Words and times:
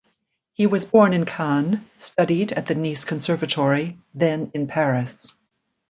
He 0.53 0.65
was 0.65 0.87
born 0.87 1.13
in 1.13 1.25
Cannes, 1.25 1.85
studied 1.99 2.51
at 2.53 2.65
the 2.65 2.73
Nice 2.73 3.05
Conservatory, 3.05 3.99
then 4.15 4.49
in 4.55 4.65
Paris. 4.65 5.35